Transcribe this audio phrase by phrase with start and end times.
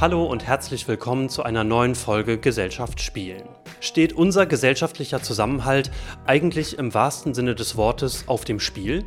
[0.00, 3.48] Hallo und herzlich willkommen zu einer neuen Folge Gesellschaft spielen.
[3.80, 5.90] Steht unser gesellschaftlicher Zusammenhalt
[6.24, 9.04] eigentlich im wahrsten Sinne des Wortes auf dem Spiel?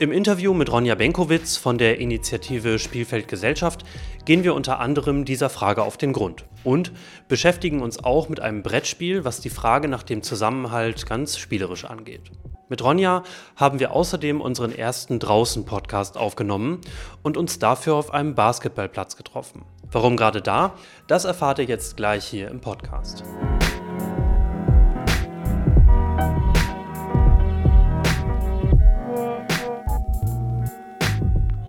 [0.00, 3.84] Im Interview mit Ronja Benkowitz von der Initiative Spielfeld Gesellschaft
[4.24, 6.90] gehen wir unter anderem dieser Frage auf den Grund und
[7.28, 12.32] beschäftigen uns auch mit einem Brettspiel, was die Frage nach dem Zusammenhalt ganz spielerisch angeht.
[12.68, 13.22] Mit Ronja
[13.54, 16.80] haben wir außerdem unseren ersten Draußen-Podcast aufgenommen
[17.22, 19.64] und uns dafür auf einem Basketballplatz getroffen.
[19.92, 20.74] Warum gerade da?
[21.06, 23.22] Das erfahrt ihr jetzt gleich hier im Podcast.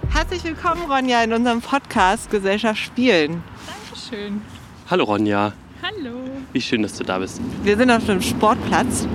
[0.09, 3.43] Herzlich willkommen, Ronja, in unserem Podcast Gesellschaft Spielen.
[3.67, 4.41] Dankeschön.
[4.89, 6.15] Hallo Ronja, Hallo.
[6.53, 7.39] wie schön, dass du da bist.
[7.63, 9.07] Wir sind auf einem Sportplatz,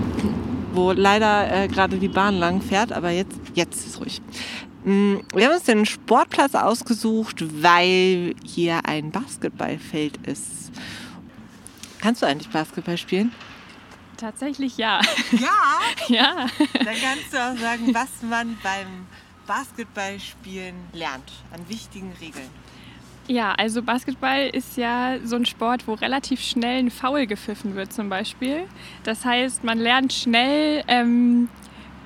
[0.75, 4.20] wo leider äh, gerade die Bahn lang fährt, aber jetzt, jetzt ist es ruhig.
[4.84, 10.73] Mm, Wir haben uns den Sportplatz ausgesucht, weil hier ein Basketballfeld ist.
[12.01, 13.33] Kannst du eigentlich Basketball spielen?
[14.17, 15.01] Tatsächlich ja.
[15.33, 15.48] Ja.
[16.09, 16.47] Ja.
[16.75, 19.07] Dann kannst du auch sagen, was man beim
[19.47, 22.48] Basketballspielen lernt, an wichtigen Regeln.
[23.28, 27.92] Ja, also Basketball ist ja so ein Sport, wo relativ schnell ein Foul gepfiffen wird
[27.92, 28.64] zum Beispiel.
[29.05, 31.48] Das heißt, man lernt schnell ähm,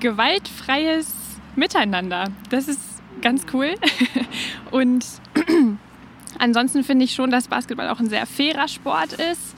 [0.00, 1.14] gewaltfreies
[1.56, 2.26] Miteinander.
[2.50, 2.80] Das ist
[3.22, 3.74] ganz cool.
[4.70, 5.06] Und
[6.38, 9.56] ansonsten finde ich schon, dass Basketball auch ein sehr fairer Sport ist.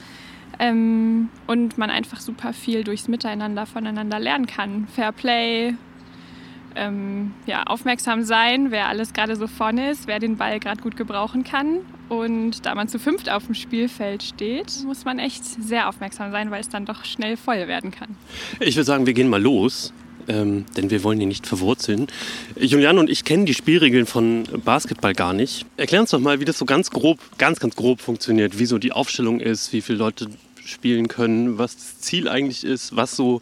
[0.61, 4.89] Ähm, und man einfach super viel durchs Miteinander voneinander lernen kann.
[4.93, 5.75] Fair Play,
[6.75, 10.95] ähm, ja, aufmerksam sein, wer alles gerade so vorne ist, wer den Ball gerade gut
[10.95, 11.79] gebrauchen kann.
[12.09, 16.49] Und da man zu fünft auf dem Spielfeld steht, muss man echt sehr aufmerksam sein,
[16.51, 18.15] weil es dann doch schnell voll werden kann.
[18.59, 19.93] Ich würde sagen, wir gehen mal los,
[20.27, 22.07] ähm, denn wir wollen hier nicht verwurzeln.
[22.59, 25.65] Julian und ich kennen die Spielregeln von Basketball gar nicht.
[25.77, 28.77] Erklär uns doch mal, wie das so ganz grob, ganz, ganz grob funktioniert, wie so
[28.77, 30.27] die Aufstellung ist, wie viele Leute
[30.63, 33.41] spielen können, was das Ziel eigentlich ist, was so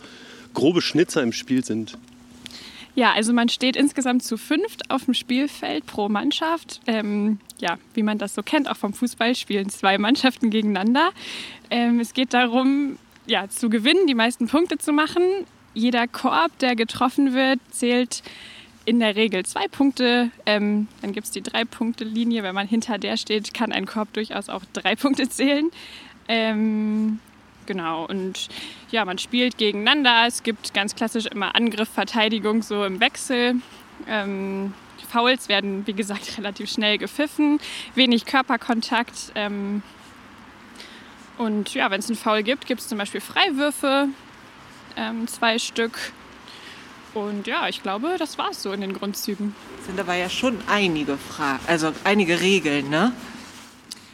[0.53, 1.97] grobe Schnitzer im Spiel sind.
[2.97, 6.81] Ja, also man steht insgesamt zu fünft auf dem Spielfeld pro Mannschaft.
[6.87, 11.11] Ähm, ja, wie man das so kennt, auch vom Fußball spielen zwei Mannschaften gegeneinander.
[11.69, 12.97] Ähm, es geht darum,
[13.27, 15.21] ja, zu gewinnen, die meisten Punkte zu machen.
[15.75, 18.23] Jeder Korb, der getroffen wird, zählt
[18.85, 20.31] in der Regel zwei Punkte.
[20.47, 22.41] Ähm, dann gibt es die Drei-Punkte-Linie.
[22.41, 25.69] Wenn man hinter der steht, kann ein Korb durchaus auch drei Punkte zählen.
[26.27, 27.19] Ähm,
[27.67, 28.47] genau, und
[28.89, 30.25] ja, man spielt gegeneinander.
[30.27, 33.55] Es gibt ganz klassisch immer Angriff, Verteidigung so im Wechsel.
[34.07, 34.73] Ähm,
[35.07, 37.59] Fouls werden, wie gesagt, relativ schnell gepfiffen.
[37.93, 39.31] Wenig Körperkontakt.
[39.35, 39.83] Ähm,
[41.37, 44.09] und ja, wenn es einen Foul gibt, gibt es zum Beispiel Freiwürfe,
[44.95, 46.11] ähm, zwei Stück.
[47.13, 49.55] Und ja, ich glaube, das war es so in den Grundzügen.
[49.85, 53.11] Sind aber ja schon einige Fragen, also einige Regeln, ne?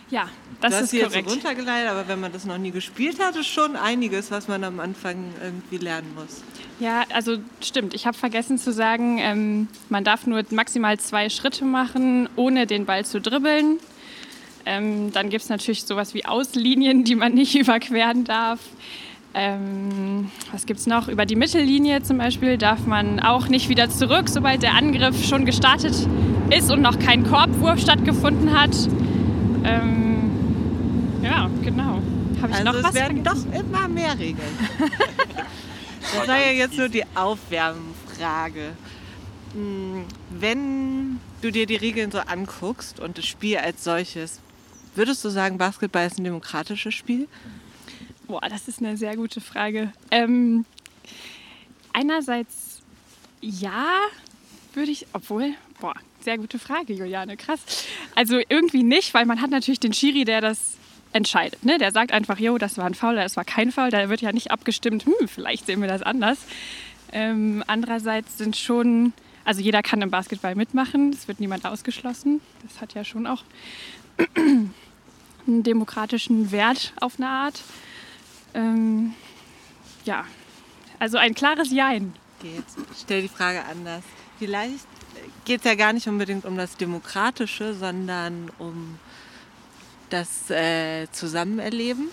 [0.09, 0.29] Ja,
[0.61, 1.31] das du hast ist sie jetzt so korrekt.
[1.31, 4.79] runtergeleitet, aber wenn man das noch nie gespielt hat, ist schon einiges, was man am
[4.79, 6.43] Anfang irgendwie lernen muss.
[6.79, 7.93] Ja, also stimmt.
[7.93, 12.85] Ich habe vergessen zu sagen, ähm, man darf nur maximal zwei Schritte machen, ohne den
[12.85, 13.79] Ball zu dribbeln.
[14.65, 18.59] Ähm, dann gibt es natürlich sowas wie Auslinien, die man nicht überqueren darf.
[19.35, 21.07] Ähm, was gibt es noch?
[21.07, 25.45] Über die Mittellinie zum Beispiel darf man auch nicht wieder zurück, sobald der Angriff schon
[25.45, 25.95] gestartet
[26.51, 28.71] ist und noch kein Korbwurf stattgefunden hat.
[29.63, 30.31] Ähm,
[31.21, 32.01] ja, genau.
[32.41, 33.51] Habe ich Also noch es was werden vergessen?
[33.53, 34.57] doch immer mehr Regeln.
[36.17, 38.73] das war ja jetzt nur die Aufwärmfrage.
[39.53, 44.39] Hm, Wenn du dir die Regeln so anguckst und das Spiel als solches,
[44.95, 47.27] würdest du sagen, Basketball ist ein demokratisches Spiel?
[48.27, 49.91] Boah, das ist eine sehr gute Frage.
[50.11, 50.65] Ähm,
[51.93, 52.81] einerseits
[53.41, 53.95] ja,
[54.73, 57.85] würde ich, obwohl, boah, sehr gute Frage, Juliane, krass.
[58.15, 60.77] Also irgendwie nicht, weil man hat natürlich den Schiri, der das
[61.13, 61.63] entscheidet.
[61.63, 61.77] Ne?
[61.77, 63.89] Der sagt einfach, jo, das war ein Foul, das war kein Foul.
[63.89, 66.39] Da wird ja nicht abgestimmt, hm, vielleicht sehen wir das anders.
[67.11, 69.13] Ähm, andererseits sind schon,
[69.45, 72.41] also jeder kann im Basketball mitmachen, es wird niemand ausgeschlossen.
[72.63, 73.43] Das hat ja schon auch
[74.35, 74.73] einen
[75.63, 77.61] demokratischen Wert auf eine Art.
[78.55, 79.13] Ähm,
[80.05, 80.25] ja,
[80.99, 82.13] also ein klares Jein.
[82.41, 82.63] Geht.
[82.91, 84.03] Ich stelle die Frage anders.
[84.39, 84.87] Vielleicht
[85.45, 88.97] geht es ja gar nicht unbedingt um das Demokratische, sondern um
[90.09, 92.09] das äh, Zusammenerleben.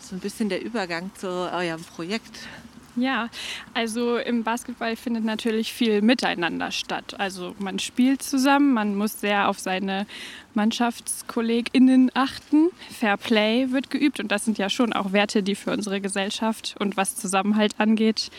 [0.00, 2.48] So ein bisschen der Übergang zu eurem Projekt.
[2.96, 3.28] Ja,
[3.72, 7.16] also im Basketball findet natürlich viel Miteinander statt.
[7.18, 10.06] Also man spielt zusammen, man muss sehr auf seine
[10.54, 12.70] MannschaftskollegInnen achten.
[12.90, 16.76] Fair Play wird geübt und das sind ja schon auch Werte, die für unsere Gesellschaft
[16.78, 18.30] und was Zusammenhalt angeht,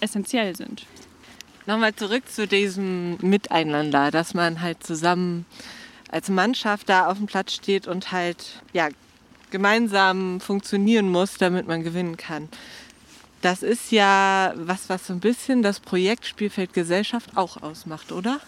[0.00, 0.86] essentiell sind.
[1.66, 5.46] Nochmal zurück zu diesem Miteinander, dass man halt zusammen
[6.10, 8.88] als Mannschaft da auf dem Platz steht und halt ja,
[9.50, 12.48] gemeinsam funktionieren muss, damit man gewinnen kann.
[13.40, 18.40] Das ist ja was, was so ein bisschen das Projekt Spielfeld Gesellschaft auch ausmacht, oder?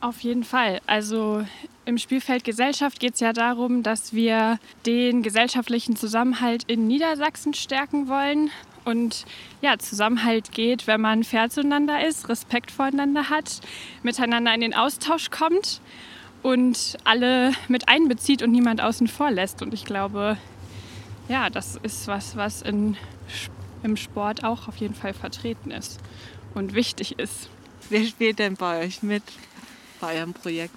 [0.00, 0.80] Auf jeden Fall.
[0.86, 1.44] Also
[1.84, 8.08] im Spielfeld Gesellschaft geht es ja darum, dass wir den gesellschaftlichen Zusammenhalt in Niedersachsen stärken
[8.08, 8.50] wollen.
[8.84, 9.26] Und
[9.60, 13.60] ja, Zusammenhalt geht, wenn man fair zueinander ist, Respekt voreinander hat,
[14.02, 15.80] miteinander in den Austausch kommt
[16.42, 19.62] und alle mit einbezieht und niemand außen vor lässt.
[19.62, 20.38] Und ich glaube,
[21.28, 22.96] ja, das ist was, was in
[23.82, 26.00] im Sport auch auf jeden Fall vertreten ist
[26.54, 27.48] und wichtig ist.
[27.88, 29.22] Wer spielt denn bei euch mit
[30.00, 30.76] bei eurem Projekt?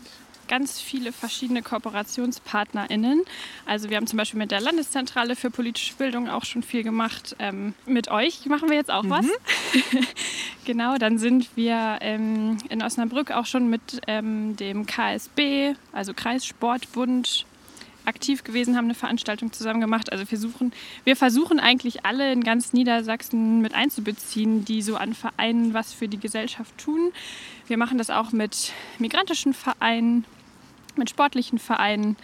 [0.53, 3.23] Ganz viele verschiedene KooperationspartnerInnen.
[3.65, 7.35] Also wir haben zum Beispiel mit der Landeszentrale für politische Bildung auch schon viel gemacht.
[7.39, 9.09] Ähm, mit euch machen wir jetzt auch mhm.
[9.09, 9.25] was.
[10.65, 17.47] genau, dann sind wir ähm, in Osnabrück auch schon mit ähm, dem KSB, also Kreissportbund,
[18.05, 20.11] aktiv gewesen, haben eine Veranstaltung zusammen gemacht.
[20.11, 20.71] Also wir, suchen,
[21.03, 26.07] wir versuchen eigentlich alle in ganz Niedersachsen mit einzubeziehen, die so an Vereinen was für
[26.07, 27.11] die Gesellschaft tun.
[27.65, 30.25] Wir machen das auch mit migrantischen Vereinen,
[30.97, 32.17] mit sportlichen Vereinen.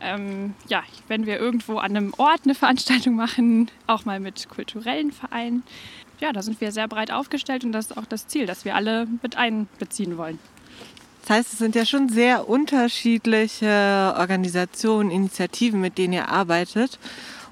[0.00, 5.12] Ähm, ja, wenn wir irgendwo an einem Ort eine Veranstaltung machen, auch mal mit kulturellen
[5.12, 5.62] Vereinen.
[6.20, 8.74] Ja, da sind wir sehr breit aufgestellt und das ist auch das Ziel, dass wir
[8.74, 10.38] alle mit einbeziehen wollen.
[11.22, 17.00] Das heißt, es sind ja schon sehr unterschiedliche Organisationen, Initiativen, mit denen ihr arbeitet.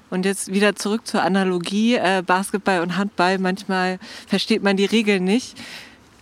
[0.09, 3.37] Und jetzt wieder zurück zur Analogie, äh, Basketball und Handball.
[3.37, 5.57] Manchmal versteht man die Regeln nicht.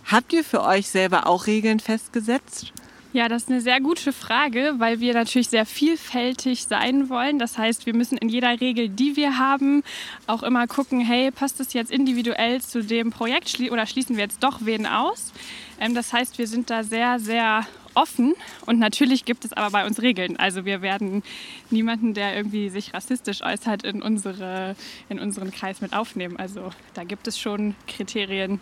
[0.06, 2.72] Habt ihr für euch selber auch Regeln festgesetzt?
[3.14, 7.38] Ja, das ist eine sehr gute Frage, weil wir natürlich sehr vielfältig sein wollen.
[7.38, 9.84] Das heißt, wir müssen in jeder Regel, die wir haben,
[10.26, 14.42] auch immer gucken, hey, passt das jetzt individuell zu dem Projekt oder schließen wir jetzt
[14.42, 15.32] doch wen aus?
[15.78, 17.64] Ähm, das heißt, wir sind da sehr, sehr
[17.94, 18.34] offen
[18.66, 20.36] und natürlich gibt es aber bei uns Regeln.
[20.36, 21.22] Also wir werden
[21.70, 24.74] niemanden, der irgendwie sich rassistisch äußert, in, unsere,
[25.08, 26.36] in unseren Kreis mit aufnehmen.
[26.36, 28.60] Also da gibt es schon Kriterien,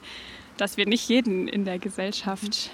[0.58, 2.70] dass wir nicht jeden in der Gesellschaft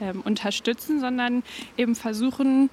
[0.00, 1.42] ähm, unterstützen, sondern
[1.76, 2.70] eben versuchen,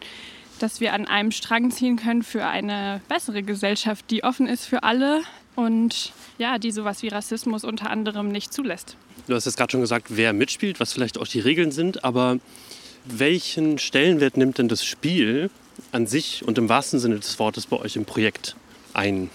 [0.59, 4.83] dass wir an einem Strang ziehen können für eine bessere Gesellschaft, die offen ist für
[4.83, 5.21] alle
[5.55, 8.97] und ja, die sowas wie Rassismus unter anderem nicht zulässt.
[9.27, 12.39] Du hast jetzt gerade schon gesagt, wer mitspielt, was vielleicht auch die Regeln sind, aber
[13.05, 15.49] welchen Stellenwert nimmt denn das Spiel
[15.91, 18.55] an sich und im wahrsten Sinne des Wortes bei euch im Projekt
[18.93, 19.29] ein?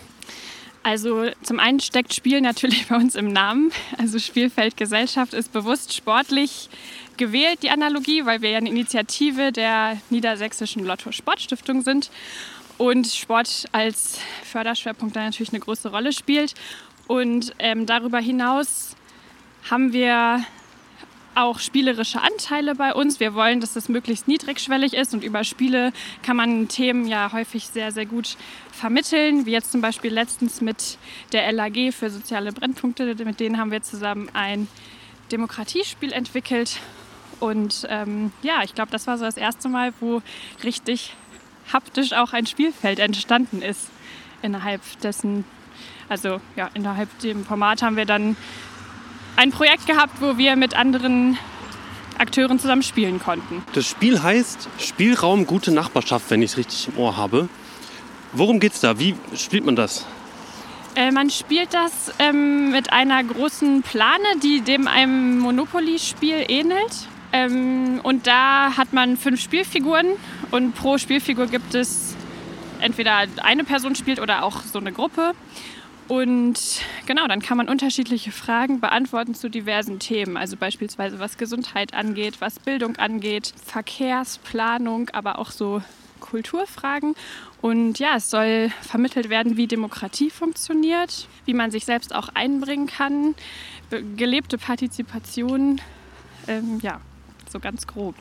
[0.83, 3.71] Also zum einen steckt Spiel natürlich bei uns im Namen.
[3.99, 6.71] Also Spielfeld Gesellschaft ist bewusst sportlich
[7.21, 12.11] gewählt, die Analogie, weil wir ja eine Initiative der Niedersächsischen Lotto Sportstiftung sind
[12.79, 16.55] und Sport als Förderschwerpunkt da natürlich eine große Rolle spielt.
[17.07, 18.97] Und ähm, darüber hinaus
[19.71, 20.45] haben wir
[21.35, 23.21] auch spielerische Anteile bei uns.
[23.21, 25.93] Wir wollen, dass das möglichst niedrigschwellig ist und über Spiele
[26.23, 28.39] kann man Themen ja häufig sehr, sehr gut
[28.73, 29.45] vermitteln.
[29.45, 30.97] Wie jetzt zum Beispiel letztens mit
[31.33, 33.15] der LAG für soziale Brennpunkte.
[33.25, 34.69] Mit denen haben wir zusammen ein
[35.31, 36.81] Demokratiespiel entwickelt.
[37.41, 40.23] Und ähm, ja, ich glaube, das war so das erste Mal, wo
[40.63, 41.17] richtig
[41.73, 43.89] haptisch auch ein Spielfeld entstanden ist.
[44.43, 45.45] Innerhalb dessen,
[46.09, 48.37] also ja, innerhalb dem Format haben wir dann
[49.37, 51.39] ein Projekt gehabt, wo wir mit anderen
[52.19, 53.63] Akteuren zusammen spielen konnten.
[53.73, 57.49] Das Spiel heißt Spielraum Gute Nachbarschaft, wenn ich es richtig im Ohr habe.
[58.33, 58.99] Worum geht es da?
[58.99, 60.07] Wie spielt man das?
[60.95, 67.09] Äh, man spielt das ähm, mit einer großen Plane, die dem einem Monopoly-Spiel ähnelt.
[67.33, 70.09] Ähm, und da hat man fünf Spielfiguren
[70.51, 72.17] und pro Spielfigur gibt es
[72.81, 75.33] entweder eine Person spielt oder auch so eine Gruppe.
[76.09, 76.59] Und
[77.07, 80.37] genau, dann kann man unterschiedliche Fragen beantworten zu diversen Themen.
[80.37, 85.83] Also beispielsweise was Gesundheit angeht, was Bildung angeht, Verkehrsplanung, aber auch so
[86.19, 87.15] Kulturfragen.
[87.61, 92.89] Und ja, es soll vermittelt werden, wie Demokratie funktioniert, wie man sich selbst auch einbringen
[92.89, 93.37] kann,
[94.17, 95.81] gelebte Partizipation.
[96.49, 97.01] Ähm, ja,
[97.51, 98.15] so ganz grob.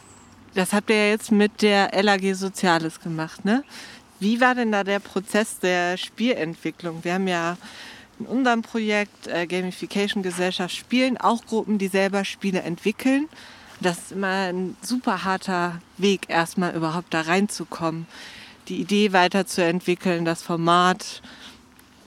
[0.55, 3.63] Das habt ihr ja jetzt mit der LAG Soziales gemacht, ne?
[4.19, 7.03] Wie war denn da der Prozess der Spielentwicklung?
[7.03, 7.57] Wir haben ja
[8.19, 13.29] in unserem Projekt äh, Gamification Gesellschaft Spielen auch Gruppen, die selber Spiele entwickeln.
[13.79, 18.07] Das ist immer ein super harter Weg, erstmal überhaupt da reinzukommen,
[18.67, 21.21] die Idee weiterzuentwickeln, das Format.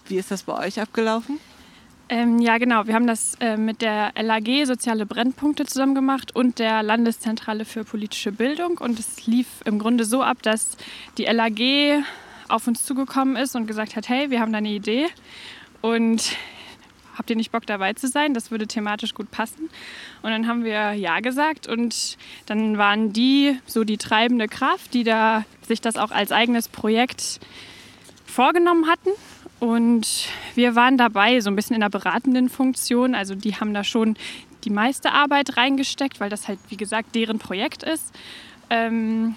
[0.07, 1.41] Wie ist das bei euch abgelaufen?
[2.13, 2.87] Ähm, ja, genau.
[2.87, 7.85] Wir haben das äh, mit der LAG Soziale Brennpunkte zusammen gemacht und der Landeszentrale für
[7.85, 8.77] politische Bildung.
[8.77, 10.77] Und es lief im Grunde so ab, dass
[11.17, 12.05] die LAG
[12.49, 15.07] auf uns zugekommen ist und gesagt hat, hey, wir haben da eine Idee.
[15.81, 16.37] Und
[17.17, 18.35] habt ihr nicht Bock dabei zu sein?
[18.35, 19.71] Das würde thematisch gut passen.
[20.21, 25.05] Und dann haben wir ja gesagt und dann waren die so die treibende Kraft, die
[25.05, 27.41] da sich das auch als eigenes Projekt
[28.27, 29.13] vorgenommen hatten.
[29.61, 33.15] Und wir waren dabei, so ein bisschen in der beratenden Funktion.
[33.15, 34.17] Also die haben da schon
[34.65, 38.13] die meiste Arbeit reingesteckt, weil das halt, wie gesagt, deren Projekt ist.
[38.71, 39.35] Ähm,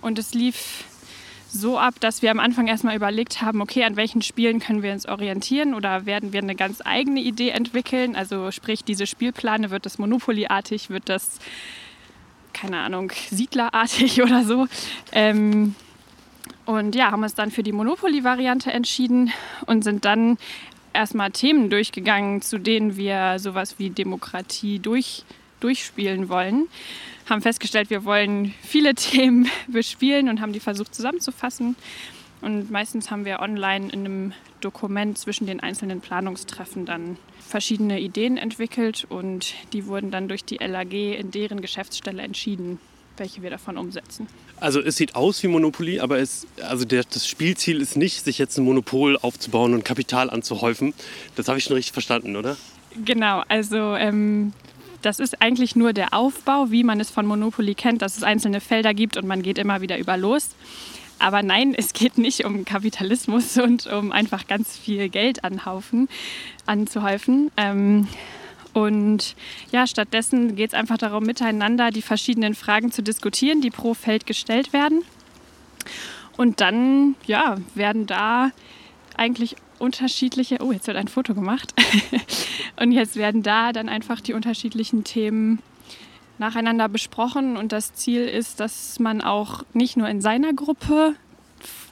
[0.00, 0.84] und es lief
[1.54, 4.92] so ab, dass wir am Anfang erstmal überlegt haben, okay, an welchen Spielen können wir
[4.92, 8.16] uns orientieren oder werden wir eine ganz eigene Idee entwickeln?
[8.16, 11.38] Also sprich, diese Spielplane, wird das Monopoly-artig, wird das,
[12.52, 14.66] keine Ahnung, Siedlerartig oder so.
[15.12, 15.76] Ähm,
[16.66, 19.32] und ja, haben uns dann für die Monopoly-Variante entschieden
[19.66, 20.38] und sind dann
[20.92, 25.24] erstmal Themen durchgegangen, zu denen wir sowas wie Demokratie durch,
[25.60, 26.68] durchspielen wollen
[27.28, 31.76] haben festgestellt, wir wollen viele Themen bespielen und haben die versucht zusammenzufassen.
[32.40, 38.36] Und meistens haben wir online in einem Dokument zwischen den einzelnen Planungstreffen dann verschiedene Ideen
[38.36, 42.78] entwickelt und die wurden dann durch die LAG in deren Geschäftsstelle entschieden,
[43.16, 44.26] welche wir davon umsetzen.
[44.60, 48.38] Also es sieht aus wie Monopoly, aber es, also der, das Spielziel ist nicht, sich
[48.38, 50.94] jetzt ein Monopol aufzubauen und Kapital anzuhäufen.
[51.36, 52.56] Das habe ich schon richtig verstanden, oder?
[53.04, 54.52] Genau, also ähm,
[55.02, 58.60] das ist eigentlich nur der Aufbau, wie man es von Monopoly kennt, dass es einzelne
[58.60, 60.50] Felder gibt und man geht immer wieder über los.
[61.18, 66.08] Aber nein, es geht nicht um Kapitalismus und um einfach ganz viel Geld anhaufen,
[66.66, 67.50] anzuhäufen.
[67.56, 68.08] Ähm,
[68.74, 69.36] und
[69.70, 74.26] ja, stattdessen geht es einfach darum, miteinander die verschiedenen Fragen zu diskutieren, die pro Feld
[74.26, 75.02] gestellt werden.
[76.36, 78.50] Und dann ja, werden da
[79.16, 81.72] eigentlich unterschiedliche, oh, jetzt wird ein Foto gemacht.
[82.80, 85.60] und jetzt werden da dann einfach die unterschiedlichen Themen
[86.38, 87.56] nacheinander besprochen.
[87.56, 91.14] Und das Ziel ist, dass man auch nicht nur in seiner Gruppe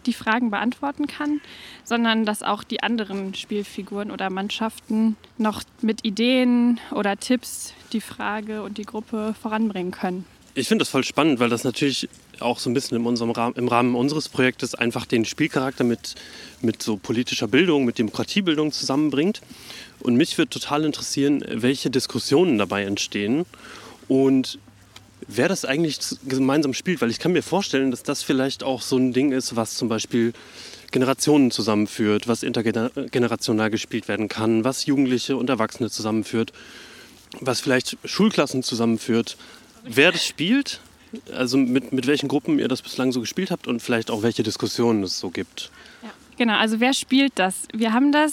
[0.06, 1.40] die Fragen beantworten kann,
[1.84, 8.62] sondern dass auch die anderen Spielfiguren oder Mannschaften noch mit Ideen oder Tipps die Frage
[8.62, 10.24] und die Gruppe voranbringen können.
[10.54, 13.54] Ich finde das voll spannend, weil das natürlich auch so ein bisschen in unserem Rahmen,
[13.56, 16.14] im Rahmen unseres Projektes einfach den Spielcharakter mit,
[16.60, 19.40] mit so politischer Bildung, mit Demokratiebildung zusammenbringt.
[20.00, 23.46] Und mich würde total interessieren, welche Diskussionen dabei entstehen
[24.08, 24.58] und
[25.28, 27.00] wer das eigentlich gemeinsam spielt.
[27.00, 29.88] Weil ich kann mir vorstellen, dass das vielleicht auch so ein Ding ist, was zum
[29.88, 30.32] Beispiel
[30.90, 36.52] Generationen zusammenführt, was intergenerational gespielt werden kann, was Jugendliche und Erwachsene zusammenführt,
[37.40, 39.36] was vielleicht Schulklassen zusammenführt
[39.84, 40.80] wer das spielt,
[41.32, 44.42] also mit, mit welchen Gruppen ihr das bislang so gespielt habt und vielleicht auch welche
[44.42, 45.70] Diskussionen es so gibt.
[46.02, 46.10] Ja.
[46.38, 47.66] Genau, also wer spielt das?
[47.72, 48.32] Wir haben das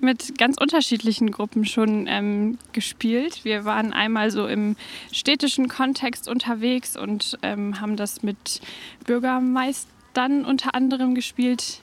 [0.00, 3.44] mit ganz unterschiedlichen Gruppen schon ähm, gespielt.
[3.44, 4.76] Wir waren einmal so im
[5.12, 8.60] städtischen Kontext unterwegs und ähm, haben das mit
[9.06, 11.80] Bürgermeistern unter anderem gespielt,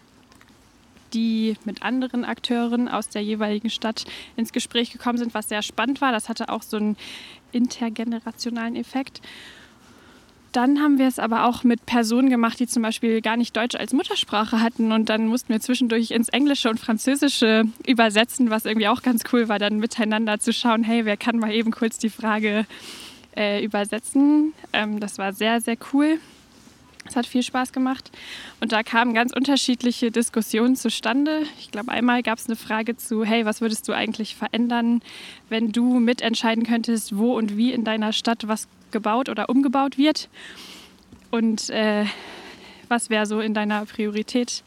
[1.14, 6.02] die mit anderen Akteuren aus der jeweiligen Stadt ins Gespräch gekommen sind, was sehr spannend
[6.02, 6.12] war.
[6.12, 6.98] Das hatte auch so einen
[7.52, 9.22] intergenerationalen Effekt.
[10.52, 13.76] Dann haben wir es aber auch mit Personen gemacht, die zum Beispiel gar nicht Deutsch
[13.76, 14.92] als Muttersprache hatten.
[14.92, 19.48] Und dann mussten wir zwischendurch ins Englische und Französische übersetzen, was irgendwie auch ganz cool
[19.48, 22.66] war, dann miteinander zu schauen, hey, wer kann mal eben kurz die Frage
[23.38, 24.54] äh, übersetzen.
[24.74, 26.20] Ähm, das war sehr, sehr cool.
[27.06, 28.12] Es hat viel Spaß gemacht
[28.60, 31.42] und da kamen ganz unterschiedliche Diskussionen zustande.
[31.60, 35.02] Ich glaube, einmal gab es eine Frage zu, hey, was würdest du eigentlich verändern,
[35.50, 40.30] wenn du mitentscheiden könntest, wo und wie in deiner Stadt was gebaut oder umgebaut wird?
[41.32, 42.06] Und äh,
[42.88, 44.64] was wäre so in deiner Priorität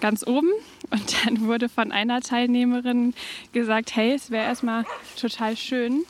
[0.00, 0.50] ganz oben?
[0.90, 3.14] Und dann wurde von einer Teilnehmerin
[3.52, 4.84] gesagt, hey, es wäre erstmal
[5.18, 6.04] total schön,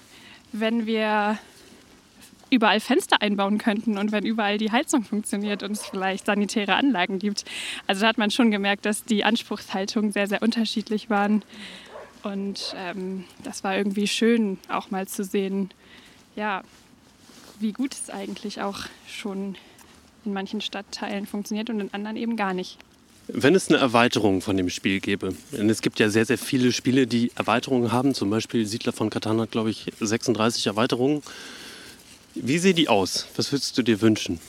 [0.52, 1.38] wenn wir
[2.50, 7.18] überall Fenster einbauen könnten und wenn überall die Heizung funktioniert und es vielleicht sanitäre Anlagen
[7.18, 7.44] gibt.
[7.86, 11.42] Also da hat man schon gemerkt, dass die Anspruchshaltungen sehr, sehr unterschiedlich waren.
[12.22, 15.70] Und ähm, das war irgendwie schön, auch mal zu sehen,
[16.36, 16.62] ja,
[17.60, 19.56] wie gut es eigentlich auch schon
[20.24, 22.78] in manchen Stadtteilen funktioniert und in anderen eben gar nicht.
[23.26, 26.72] Wenn es eine Erweiterung von dem Spiel gäbe, denn es gibt ja sehr, sehr viele
[26.72, 31.22] Spiele, die Erweiterungen haben, zum Beispiel Siedler von Katan hat, glaube ich, 36 Erweiterungen.
[32.34, 33.26] Wie sehen die aus?
[33.36, 34.40] Was würdest du dir wünschen?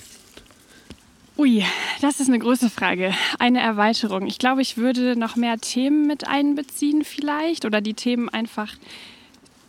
[1.38, 1.63] Ui,
[2.01, 3.13] das ist eine große Frage.
[3.39, 4.25] Eine Erweiterung.
[4.25, 8.74] Ich glaube, ich würde noch mehr Themen mit einbeziehen vielleicht oder die Themen einfach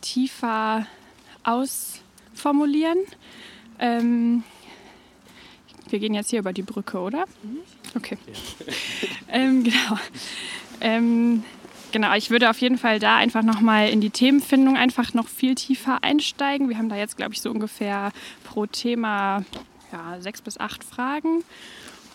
[0.01, 0.85] tiefer
[2.37, 2.99] ausformulieren.
[3.79, 4.43] Ähm,
[5.89, 7.25] wir gehen jetzt hier über die Brücke, oder?
[7.95, 8.17] Okay.
[9.29, 9.99] ähm, genau.
[10.81, 11.43] Ähm,
[11.93, 15.55] Genau, ich würde auf jeden Fall da einfach nochmal in die Themenfindung einfach noch viel
[15.55, 16.67] tiefer einsteigen.
[16.67, 18.11] Wir haben da jetzt, glaube ich, so ungefähr
[18.43, 19.45] pro Thema
[19.93, 21.45] ja, sechs bis acht Fragen.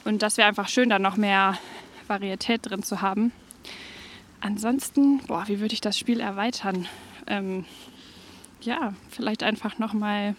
[0.04, 1.58] Und das wäre einfach schön, da noch mehr
[2.06, 3.32] Varietät drin zu haben.
[4.40, 6.86] ansonsten, boah, wie würde ich das Spiel erweitern?
[7.26, 7.64] Ähm,
[8.64, 10.34] ja, vielleicht einfach nochmal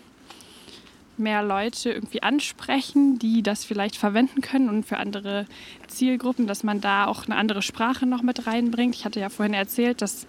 [1.18, 5.46] mehr Leute irgendwie ansprechen, die das vielleicht verwenden können und für andere
[5.88, 8.96] Zielgruppen, dass man da auch eine andere Sprache noch mit reinbringt.
[8.96, 10.26] Ich hatte ja vorhin erzählt, dass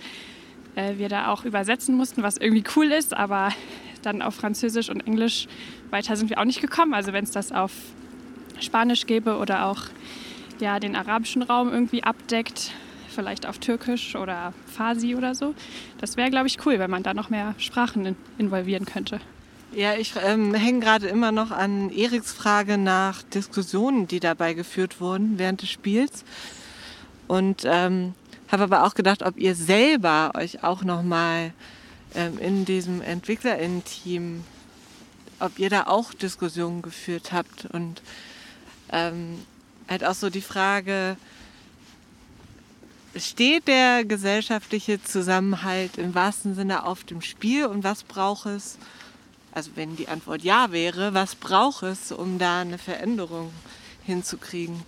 [0.75, 3.51] äh, wir da auch übersetzen mussten, was irgendwie cool ist, aber
[4.03, 5.47] dann auf Französisch und Englisch
[5.91, 6.93] weiter sind wir auch nicht gekommen.
[6.93, 7.73] Also wenn es das auf
[8.61, 9.81] Spanisch gäbe oder auch
[10.61, 12.73] ja, den arabischen Raum irgendwie abdeckt,
[13.15, 15.55] vielleicht auf Türkisch oder Farsi oder so.
[15.99, 19.21] Das wäre, glaube ich, cool, wenn man da noch mehr Sprachen involvieren könnte.
[19.75, 25.01] Ja, ich ähm, hänge gerade immer noch an Eriks Frage nach Diskussionen, die dabei geführt
[25.01, 26.25] wurden während des Spiels.
[27.27, 28.15] Und ähm,
[28.53, 31.53] habe aber auch gedacht, ob ihr selber euch auch noch mal
[32.15, 34.45] ähm, in diesem EntwicklerInnen-Team,
[35.41, 38.01] ob ihr da auch Diskussionen geführt habt und
[38.93, 39.41] ähm,
[39.89, 41.17] halt auch so die Frage,
[43.17, 48.79] steht der gesellschaftliche Zusammenhalt im wahrsten Sinne auf dem Spiel und was braucht es,
[49.53, 53.53] also wenn die Antwort ja wäre, was braucht es, um da eine Veränderung
[54.05, 54.83] hinzukriegen?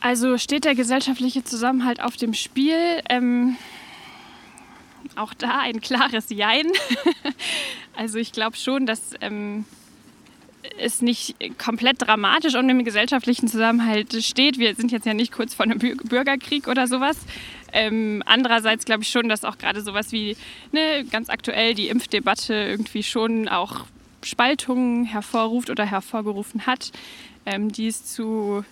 [0.00, 3.02] Also steht der gesellschaftliche Zusammenhalt auf dem Spiel?
[3.08, 3.56] Ähm,
[5.16, 6.66] auch da ein klares Jein.
[7.96, 9.66] also ich glaube schon, dass ähm,
[10.78, 14.58] es nicht komplett dramatisch um den gesellschaftlichen Zusammenhalt steht.
[14.58, 17.16] Wir sind jetzt ja nicht kurz vor einem Bürgerkrieg oder sowas.
[17.72, 20.36] Ähm, andererseits glaube ich schon, dass auch gerade sowas wie
[20.72, 23.86] ne, ganz aktuell die Impfdebatte irgendwie schon auch
[24.22, 26.90] Spaltungen hervorruft oder hervorgerufen hat,
[27.46, 28.64] ähm, die es zu,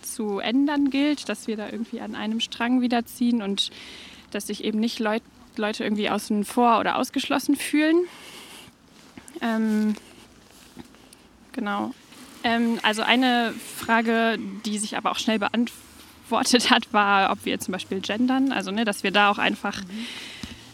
[0.00, 3.70] zu ändern gilt, dass wir da irgendwie an einem Strang wiederziehen und
[4.30, 5.22] dass sich eben nicht Leut,
[5.56, 8.04] Leute irgendwie außen vor oder ausgeschlossen fühlen.
[9.40, 9.94] Ähm,
[11.52, 11.92] Genau.
[12.44, 17.72] Ähm, also eine Frage, die sich aber auch schnell beantwortet hat, war, ob wir zum
[17.72, 19.80] Beispiel gendern, also ne, dass wir da auch einfach.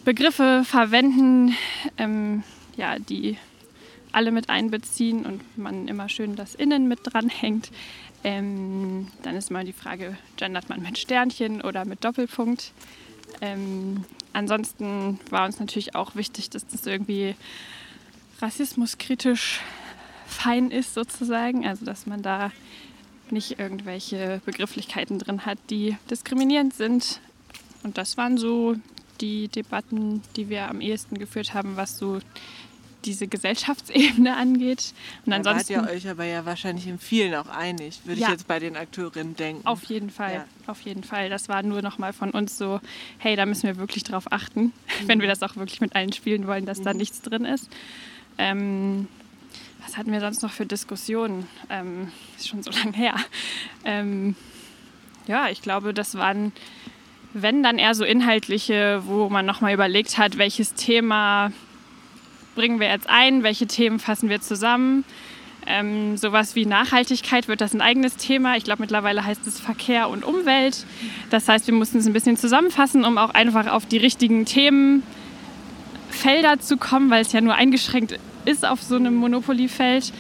[0.04, 1.54] Begriffe verwenden,
[1.98, 2.42] ähm,
[2.78, 3.36] ja, die
[4.10, 7.70] alle mit einbeziehen und man immer schön das Innen mit dranhängt.
[8.24, 12.72] Ähm, dann ist mal die Frage, gendert man mit Sternchen oder mit Doppelpunkt?
[13.42, 17.36] Ähm, ansonsten war uns natürlich auch wichtig, dass das irgendwie
[18.40, 19.60] rassismuskritisch
[20.28, 21.66] fein ist sozusagen.
[21.66, 22.52] Also dass man da
[23.30, 27.20] nicht irgendwelche Begrifflichkeiten drin hat, die diskriminierend sind.
[27.82, 28.76] Und das waren so
[29.20, 32.20] die Debatten, die wir am ehesten geführt haben, was so
[33.04, 34.92] diese Gesellschaftsebene angeht.
[35.24, 38.26] Und da ansonsten wart ihr euch aber ja wahrscheinlich in vielen auch einig, würde ja,
[38.26, 39.66] ich jetzt bei den Akteurinnen denken.
[39.66, 40.44] Auf jeden Fall, ja.
[40.66, 41.30] auf jeden Fall.
[41.30, 42.80] Das war nur noch mal von uns so,
[43.18, 44.72] hey, da müssen wir wirklich drauf achten, mhm.
[45.06, 46.84] wenn wir das auch wirklich mit allen spielen wollen, dass mhm.
[46.84, 47.68] da nichts drin ist.
[48.36, 49.08] Ähm,
[49.88, 51.48] was hatten wir sonst noch für Diskussionen?
[51.70, 53.14] Ähm, ist schon so lange her.
[53.84, 54.36] Ähm,
[55.26, 56.52] ja, ich glaube, das waren,
[57.32, 61.52] wenn dann eher so inhaltliche, wo man nochmal überlegt hat, welches Thema
[62.54, 65.06] bringen wir jetzt ein, welche Themen fassen wir zusammen.
[65.66, 68.58] Ähm, sowas wie Nachhaltigkeit wird das ein eigenes Thema.
[68.58, 70.84] Ich glaube, mittlerweile heißt es Verkehr und Umwelt.
[71.30, 75.02] Das heißt, wir mussten es ein bisschen zusammenfassen, um auch einfach auf die richtigen Themenfelder
[76.60, 78.18] zu kommen, weil es ja nur eingeschränkt
[78.48, 80.12] ist auf so einem Monopoly-Feld.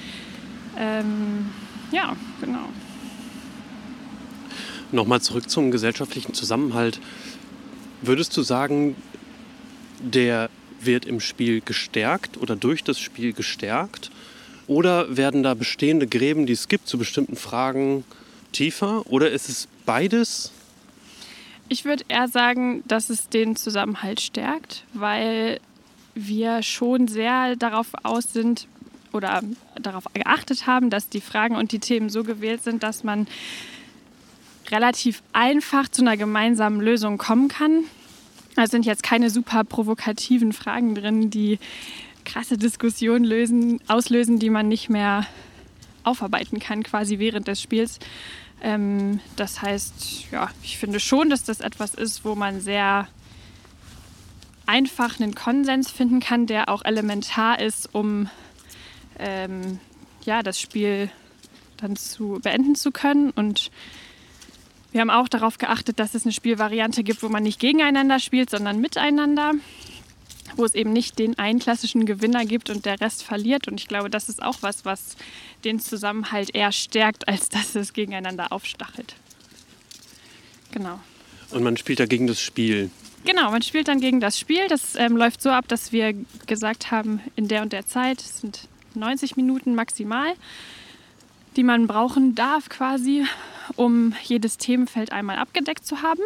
[0.78, 1.50] Ähm,
[1.90, 2.68] ja, genau.
[4.92, 7.00] Nochmal zurück zum gesellschaftlichen Zusammenhalt.
[8.02, 8.96] Würdest du sagen,
[10.00, 14.10] der wird im Spiel gestärkt oder durch das Spiel gestärkt?
[14.66, 18.04] Oder werden da bestehende Gräben, die es gibt zu bestimmten Fragen,
[18.52, 19.06] tiefer?
[19.06, 20.52] Oder ist es beides?
[21.70, 25.60] Ich würde eher sagen, dass es den Zusammenhalt stärkt, weil
[26.26, 28.66] wir schon sehr darauf aus sind
[29.12, 29.42] oder
[29.80, 33.26] darauf geachtet haben, dass die Fragen und die Themen so gewählt sind, dass man
[34.70, 37.84] relativ einfach zu einer gemeinsamen Lösung kommen kann.
[38.56, 41.58] Es sind jetzt keine super provokativen Fragen drin, die
[42.24, 45.26] krasse Diskussionen lösen, auslösen, die man nicht mehr
[46.04, 47.98] aufarbeiten kann, quasi während des Spiels.
[48.62, 53.08] Ähm, das heißt, ja, ich finde schon, dass das etwas ist, wo man sehr
[54.68, 58.28] einfach einen Konsens finden kann, der auch elementar ist, um
[59.18, 59.80] ähm,
[60.24, 61.10] ja, das Spiel
[61.78, 63.30] dann zu beenden zu können.
[63.30, 63.70] Und
[64.92, 68.50] wir haben auch darauf geachtet, dass es eine Spielvariante gibt, wo man nicht gegeneinander spielt,
[68.50, 69.52] sondern miteinander,
[70.56, 73.68] wo es eben nicht den einen klassischen Gewinner gibt und der Rest verliert.
[73.68, 75.16] Und ich glaube, das ist auch was, was
[75.64, 79.14] den Zusammenhalt eher stärkt, als dass es gegeneinander aufstachelt.
[80.72, 81.00] Genau.
[81.50, 82.90] Und man spielt dagegen das Spiel.
[83.24, 84.68] Genau, man spielt dann gegen das Spiel.
[84.68, 86.14] Das ähm, läuft so ab, dass wir
[86.46, 90.34] gesagt haben, in der und der Zeit, es sind 90 Minuten maximal.
[91.56, 93.24] die man brauchen darf quasi,
[93.74, 96.20] um jedes Themenfeld einmal abgedeckt zu haben.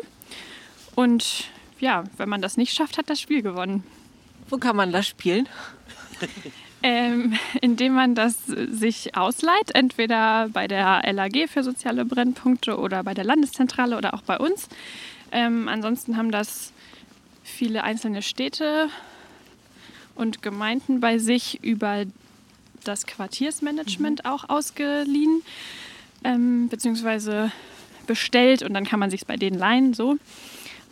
[0.95, 1.45] Und
[1.81, 3.83] ja, wenn man das nicht schafft, hat das Spiel gewonnen.
[4.51, 5.49] Wo kann man das spielen?
[6.85, 13.15] Ähm, indem man das sich ausleiht, entweder bei der LAG für soziale Brennpunkte oder bei
[13.15, 14.69] der Landeszentrale oder auch bei uns.
[15.31, 16.73] Ähm, ansonsten haben das
[17.43, 18.89] viele einzelne Städte
[20.15, 22.05] und Gemeinden bei sich über
[22.85, 24.31] das Quartiersmanagement mhm.
[24.31, 25.43] auch ausgeliehen,
[26.25, 27.53] ähm, beziehungsweise
[28.07, 30.17] bestellt und dann kann man sich bei denen leihen, so.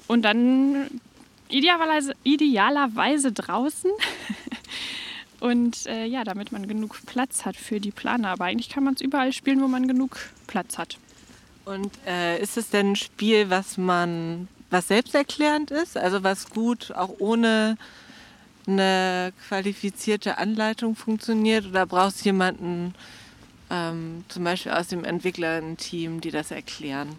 [0.06, 1.00] Und dann
[1.48, 3.90] idealerweise, idealerweise draußen.
[5.40, 8.28] Und äh, ja, damit man genug Platz hat für die Planer.
[8.28, 10.98] Aber eigentlich kann man es überall spielen, wo man genug Platz hat.
[11.64, 15.96] Und äh, ist es denn ein Spiel, was man, was selbsterklärend ist?
[15.96, 17.76] Also was gut auch ohne
[18.66, 21.66] eine qualifizierte Anleitung funktioniert?
[21.66, 22.94] Oder brauchst du jemanden,
[23.70, 27.16] ähm, zum Beispiel aus dem Entwicklerteam, die das erklären?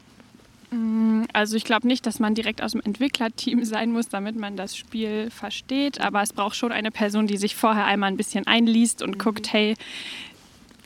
[0.72, 4.56] Mm, also ich glaube nicht, dass man direkt aus dem Entwicklerteam sein muss, damit man
[4.56, 6.00] das Spiel versteht.
[6.00, 9.20] Aber es braucht schon eine Person, die sich vorher einmal ein bisschen einliest und mhm.
[9.20, 9.76] guckt, hey,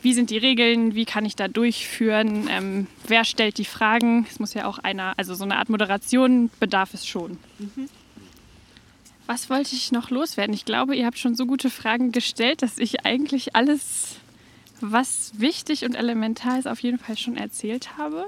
[0.06, 4.24] wie sind die Regeln, wie kann ich da durchführen, ähm, wer stellt die Fragen.
[4.30, 7.38] Es muss ja auch einer, also so eine Art Moderation bedarf es schon.
[7.58, 7.88] Mhm.
[9.26, 10.54] Was wollte ich noch loswerden?
[10.54, 14.18] Ich glaube, ihr habt schon so gute Fragen gestellt, dass ich eigentlich alles,
[14.80, 18.26] was wichtig und elementar ist, auf jeden Fall schon erzählt habe.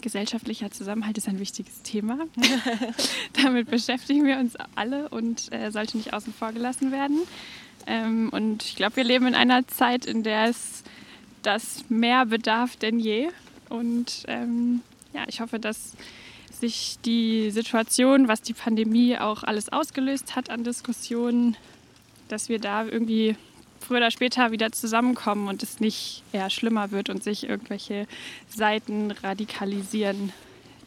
[0.00, 2.26] Gesellschaftlicher Zusammenhalt ist ein wichtiges Thema.
[3.42, 7.18] Damit beschäftigen wir uns alle und äh, sollte nicht außen vor gelassen werden.
[7.88, 10.84] Ähm, und ich glaube, wir leben in einer Zeit, in der es
[11.42, 13.28] das mehr bedarf denn je.
[13.68, 14.80] Und ähm,
[15.12, 15.94] ja, ich hoffe, dass
[16.50, 21.56] sich die Situation, was die Pandemie auch alles ausgelöst hat an Diskussionen,
[22.28, 23.36] dass wir da irgendwie
[23.80, 28.06] früher oder später wieder zusammenkommen und es nicht eher schlimmer wird und sich irgendwelche
[28.48, 30.32] Seiten radikalisieren,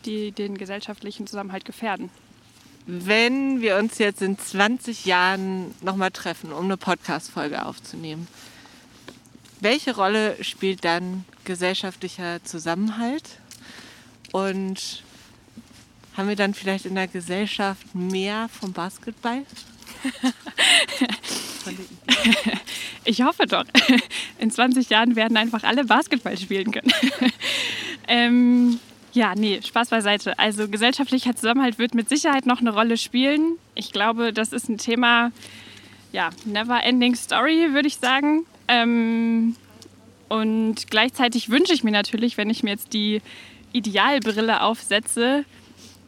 [0.06, 2.10] die den gesellschaftlichen Zusammenhalt gefährden.
[2.88, 8.28] Wenn wir uns jetzt in 20 Jahren nochmal treffen, um eine Podcast-Folge aufzunehmen,
[9.62, 13.24] welche Rolle spielt dann gesellschaftlicher Zusammenhalt?
[14.32, 15.04] Und
[16.18, 19.46] haben wir dann vielleicht in der Gesellschaft mehr vom Basketball?
[23.06, 23.66] ich hoffe doch.
[24.40, 26.92] In 20 Jahren werden einfach alle Basketball spielen können.
[28.08, 28.80] ähm,
[29.14, 30.38] ja, nee, Spaß beiseite.
[30.40, 33.58] Also gesellschaftlicher Zusammenhalt wird mit Sicherheit noch eine Rolle spielen.
[33.76, 35.32] Ich glaube, das ist ein Thema,
[36.12, 38.46] ja, never ending story, würde ich sagen.
[38.68, 39.56] Ähm,
[40.30, 43.22] und gleichzeitig wünsche ich mir natürlich, wenn ich mir jetzt die
[43.74, 45.46] Idealbrille aufsetze,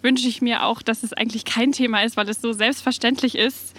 [0.02, 3.76] wünsche ich mir auch, dass es eigentlich kein Thema ist, weil es so selbstverständlich ist,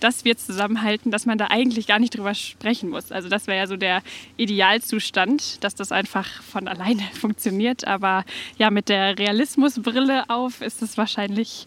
[0.00, 3.10] dass wir zusammenhalten, dass man da eigentlich gar nicht drüber sprechen muss.
[3.10, 4.02] Also das wäre ja so der
[4.36, 7.86] Idealzustand, dass das einfach von alleine funktioniert.
[7.86, 8.24] Aber
[8.58, 11.66] ja, mit der Realismusbrille auf ist es wahrscheinlich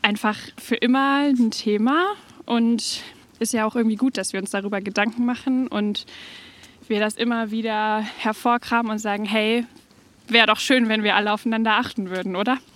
[0.00, 3.02] einfach für immer ein Thema und
[3.42, 6.06] ist ja auch irgendwie gut, dass wir uns darüber Gedanken machen und
[6.88, 9.66] wir das immer wieder hervorkramen und sagen, hey,
[10.28, 12.58] wäre doch schön, wenn wir alle aufeinander achten würden, oder?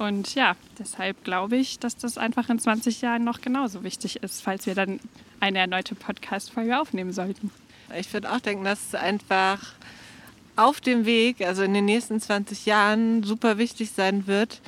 [0.00, 4.40] Und ja, deshalb glaube ich, dass das einfach in 20 Jahren noch genauso wichtig ist,
[4.42, 4.98] falls wir dann
[5.40, 7.50] eine erneute Podcast-Folge aufnehmen sollten.
[7.98, 9.74] Ich würde auch denken, dass es einfach
[10.56, 14.62] auf dem Weg, also in den nächsten 20 Jahren, super wichtig sein wird,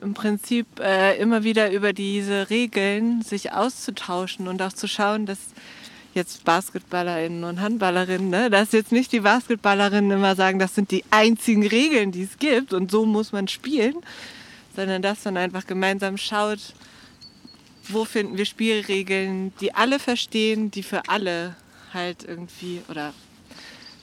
[0.00, 5.38] im Prinzip äh, immer wieder über diese Regeln sich auszutauschen und auch zu schauen, dass
[6.14, 8.50] jetzt BasketballerInnen und Handballerinnen, ne?
[8.50, 12.72] dass jetzt nicht die Basketballerinnen immer sagen, das sind die einzigen Regeln, die es gibt
[12.72, 13.94] und so muss man spielen,
[14.74, 16.74] sondern dass man einfach gemeinsam schaut,
[17.88, 21.54] wo finden wir Spielregeln, die alle verstehen, die für alle
[21.92, 23.12] halt irgendwie oder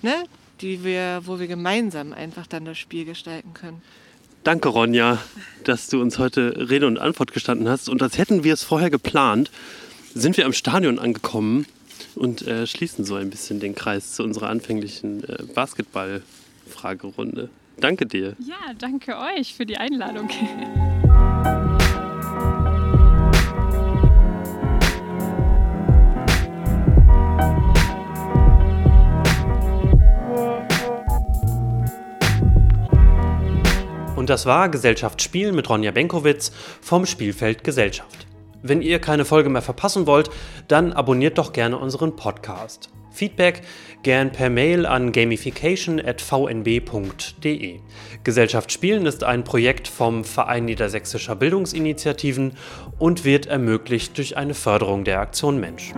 [0.02, 0.24] ne,
[0.62, 3.82] die wir, wo wir gemeinsam einfach dann das Spiel gestalten können.
[4.44, 5.18] Danke, Ronja,
[5.64, 7.90] dass du uns heute Rede und Antwort gestanden hast.
[7.90, 9.52] Und als hätten wir es vorher geplant,
[10.14, 11.66] sind wir am Stadion angekommen
[12.16, 17.50] und äh, schließen so ein bisschen den Kreis zu unserer anfänglichen äh, Basketball-Fragerunde.
[17.80, 18.36] Danke dir.
[18.40, 20.30] Ja, danke euch für die Einladung.
[34.28, 38.28] Und das war Gesellschaft Spielen mit Ronja Benkowitz vom Spielfeld Gesellschaft.
[38.62, 40.30] Wenn ihr keine Folge mehr verpassen wollt,
[40.68, 42.90] dann abonniert doch gerne unseren Podcast.
[43.10, 43.62] Feedback
[44.04, 47.80] gern per Mail an gamification.vnb.de.
[48.26, 52.58] Gesellschaft Spielen ist ein Projekt vom Verein Niedersächsischer Bildungsinitiativen
[53.00, 55.94] und wird ermöglicht durch eine Förderung der Aktion Mensch.